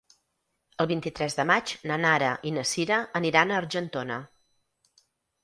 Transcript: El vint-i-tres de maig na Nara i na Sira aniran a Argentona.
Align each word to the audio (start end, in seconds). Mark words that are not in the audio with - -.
El 0.85 0.87
vint-i-tres 0.91 1.37
de 1.39 1.45
maig 1.49 1.73
na 1.91 1.99
Nara 2.05 2.31
i 2.49 2.55
na 2.57 2.65
Sira 2.71 2.99
aniran 3.21 3.53
a 3.55 3.61
Argentona. 3.61 4.19